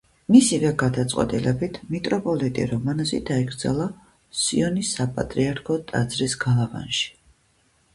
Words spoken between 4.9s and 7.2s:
საპატრიარქო ტაძრის გალავანში.